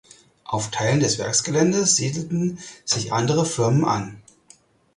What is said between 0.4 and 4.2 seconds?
Auf Teilen des Werksgeländes siedelten sich andere Firmen an.